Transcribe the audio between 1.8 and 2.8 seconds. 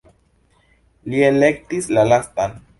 la lastan.